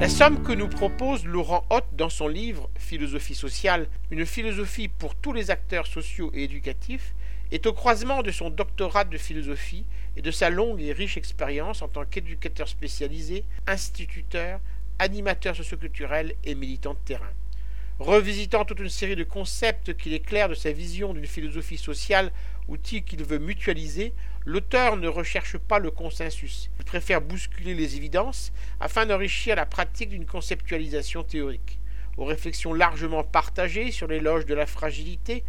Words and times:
La 0.00 0.08
somme 0.08 0.42
que 0.42 0.52
nous 0.52 0.68
propose 0.68 1.24
Laurent 1.24 1.64
Hoth 1.70 1.84
dans 1.92 2.08
son 2.08 2.28
livre 2.28 2.68
Philosophie 2.76 3.34
sociale, 3.34 3.86
une 4.10 4.26
philosophie 4.26 4.88
pour 4.88 5.14
tous 5.14 5.32
les 5.32 5.50
acteurs 5.50 5.86
sociaux 5.86 6.30
et 6.34 6.44
éducatifs, 6.44 7.14
est 7.52 7.66
au 7.66 7.72
croisement 7.72 8.22
de 8.22 8.30
son 8.30 8.50
doctorat 8.50 9.04
de 9.04 9.16
philosophie 9.18 9.86
et 10.16 10.22
de 10.22 10.30
sa 10.30 10.50
longue 10.50 10.80
et 10.80 10.92
riche 10.92 11.16
expérience 11.16 11.82
en 11.82 11.88
tant 11.88 12.04
qu'éducateur 12.04 12.68
spécialisé, 12.68 13.44
instituteur, 13.66 14.60
animateur 14.98 15.54
socioculturel 15.54 16.34
et 16.44 16.54
militant 16.54 16.94
de 16.94 16.98
terrain. 17.04 17.32
Revisitant 18.00 18.64
toute 18.64 18.80
une 18.80 18.88
série 18.88 19.14
de 19.14 19.22
concepts 19.22 19.96
qu'il 19.96 20.14
éclaire 20.14 20.48
de 20.48 20.54
sa 20.54 20.72
vision 20.72 21.14
d'une 21.14 21.28
philosophie 21.28 21.78
sociale, 21.78 22.32
outil 22.66 23.04
qu'il 23.04 23.22
veut 23.22 23.38
mutualiser, 23.38 24.12
l'auteur 24.44 24.96
ne 24.96 25.06
recherche 25.06 25.58
pas 25.58 25.78
le 25.78 25.92
consensus. 25.92 26.70
Il 26.80 26.84
préfère 26.84 27.20
bousculer 27.20 27.72
les 27.72 27.94
évidences 27.94 28.52
afin 28.80 29.06
d'enrichir 29.06 29.54
la 29.54 29.64
pratique 29.64 30.08
d'une 30.08 30.26
conceptualisation 30.26 31.22
théorique. 31.22 31.78
Aux 32.16 32.24
réflexions 32.24 32.72
largement 32.72 33.22
partagées 33.22 33.92
sur 33.92 34.08
l'éloge 34.08 34.44
de 34.44 34.54
la 34.54 34.66
fragilité, 34.66 35.44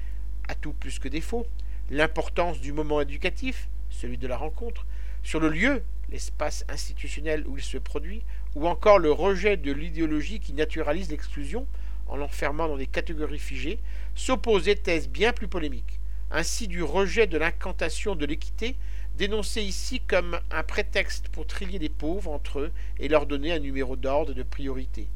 tout 0.62 0.74
plus 0.74 1.00
que 1.00 1.08
défaut, 1.08 1.48
l'importance 1.90 2.62
du 2.62 2.74
moment 2.74 3.02
éducatif, 3.02 3.70
celui 3.90 4.20
de 4.20 4.28
la 4.28 4.38
rencontre, 4.38 4.86
sur 5.24 5.40
le 5.40 5.50
lieu, 5.50 5.82
l'espace 6.12 6.64
institutionnel 6.70 7.44
où 7.48 7.58
il 7.58 7.64
se 7.64 7.80
produit, 7.80 8.22
ou 8.54 8.68
encore 8.68 9.00
le 9.00 9.12
rejet 9.12 9.58
de 9.58 9.72
l'idéologie 9.72 10.40
qui 10.40 10.54
naturalise 10.54 11.10
l'exclusion, 11.10 11.66
en 12.08 12.18
l'enfermant 12.18 12.68
dans 12.68 12.78
des 12.78 12.88
catégories 12.88 13.40
figées, 13.40 13.80
s'oppose 14.14 14.66
des 14.66 14.76
thèses 14.76 15.10
bien 15.10 15.34
plus 15.34 15.48
polémiques, 15.48 16.00
ainsi 16.32 16.68
du 16.68 16.84
rejet 16.84 17.28
de 17.28 17.38
l'incantation 17.38 18.16
de 18.16 18.26
l'équité, 18.26 18.76
dénoncé 19.18 19.62
ici 19.62 20.02
comme 20.02 20.40
un 20.52 20.64
prétexte 20.64 21.30
pour 21.30 21.48
trier 21.48 21.80
les 21.80 21.90
pauvres 21.90 22.32
entre 22.32 22.60
eux 22.60 22.72
et 23.00 23.08
leur 23.08 23.26
donner 23.26 23.54
un 23.54 23.60
numéro 23.60 23.96
d'ordre 23.96 24.34
de 24.34 24.44
priorité, 24.44 25.08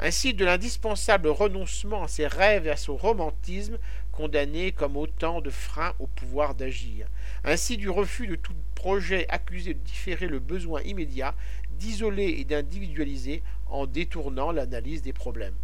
ainsi 0.00 0.34
de 0.34 0.44
l'indispensable 0.44 1.28
renoncement 1.28 2.02
à 2.02 2.08
ses 2.08 2.26
rêves 2.26 2.66
et 2.66 2.70
à 2.70 2.76
son 2.76 2.96
romantisme, 2.96 3.78
condamné 4.10 4.72
comme 4.72 4.96
autant 4.96 5.40
de 5.40 5.50
freins 5.50 5.94
au 5.98 6.06
pouvoir 6.06 6.54
d'agir, 6.54 7.06
ainsi 7.44 7.76
du 7.76 7.88
refus 7.88 8.26
de 8.26 8.36
tout 8.36 8.54
projet 8.74 9.26
accusé 9.28 9.74
de 9.74 9.78
différer 9.78 10.26
le 10.26 10.38
besoin 10.38 10.82
immédiat, 10.82 11.34
d'isoler 11.78 12.36
et 12.38 12.44
d'individualiser 12.44 13.42
en 13.66 13.86
détournant 13.86 14.52
l'analyse 14.52 15.02
des 15.02 15.12
problèmes 15.12 15.54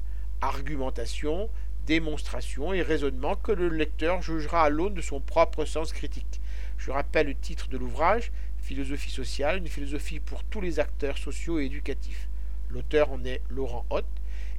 argumentation, 0.41 1.49
démonstration 1.87 2.73
et 2.73 2.83
raisonnement 2.83 3.37
que 3.37 3.53
le 3.53 3.69
lecteur 3.69 4.23
jugera 4.23 4.65
à 4.65 4.71
l'aune 4.71 4.95
de 4.95 5.01
son 5.01 5.21
propre 5.21 5.65
sens 5.65 5.93
critique. 5.93 6.41
Je 6.77 6.91
rappelle 6.91 7.29
le 7.29 7.35
titre 7.35 7.69
de 7.69 7.79
l'ouvrage 7.79 8.33
Philosophie 8.59 9.11
sociale, 9.11 9.59
une 9.59 9.69
philosophie 9.69 10.21
pour 10.21 10.45
tous 10.45 10.61
les 10.61 10.79
acteurs 10.79 11.17
sociaux 11.17 11.59
et 11.59 11.65
éducatifs. 11.65 12.29
L'auteur 12.69 13.11
en 13.11 13.25
est 13.25 13.41
Laurent 13.49 13.87
Hoth. 13.89 14.05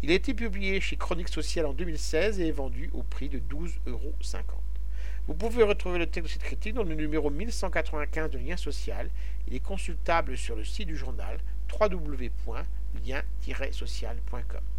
Il 0.01 0.09
a 0.09 0.15
été 0.15 0.33
publié 0.33 0.81
chez 0.81 0.95
Chronique 0.95 1.29
Sociale 1.29 1.67
en 1.67 1.73
2016 1.73 2.39
et 2.39 2.47
est 2.47 2.51
vendu 2.51 2.89
au 2.93 3.03
prix 3.03 3.29
de 3.29 3.37
12,50 3.37 3.43
euros. 3.87 4.15
Vous 5.27 5.35
pouvez 5.35 5.61
retrouver 5.61 5.99
le 5.99 6.07
texte 6.07 6.29
de 6.29 6.33
cette 6.33 6.41
critique 6.41 6.73
dans 6.73 6.83
le 6.83 6.95
numéro 6.95 7.29
1195 7.29 8.31
de 8.31 8.39
Lien 8.39 8.57
Social. 8.57 9.11
Il 9.47 9.53
est 9.53 9.59
consultable 9.59 10.35
sur 10.35 10.55
le 10.55 10.63
site 10.63 10.87
du 10.87 10.97
journal 10.97 11.37
www.lien-social.com. 11.79 14.78